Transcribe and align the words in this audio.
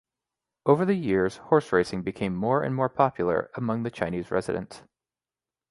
Over 0.65 0.83
the 0.83 0.95
years, 0.95 1.37
horse 1.37 1.71
racing 1.71 2.01
became 2.01 2.33
more 2.35 2.63
and 2.63 2.73
more 2.73 2.89
popular 2.89 3.51
among 3.53 3.83
the 3.83 3.91
Chinese 3.91 4.31
residents. 4.31 4.81